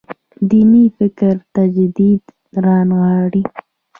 [0.49, 2.21] دیني فکر تجدید
[2.65, 3.43] رانغاړي.